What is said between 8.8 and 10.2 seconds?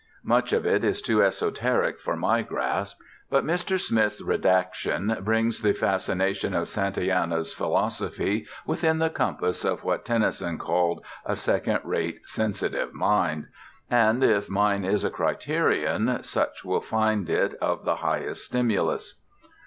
the compass of what